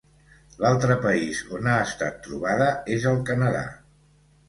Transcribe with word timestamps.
L'altre 0.63 0.95
país 1.03 1.43
on 1.59 1.71
ha 1.73 1.77
estat 1.91 2.19
trobada 2.27 2.73
és 2.99 3.09
el 3.15 3.25
Canadà. 3.33 3.67